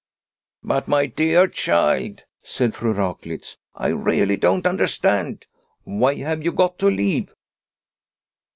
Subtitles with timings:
[0.63, 5.45] "But, my dear child," said Fru Raklitz," I really don't understand.
[5.83, 7.35] Why have you got to leave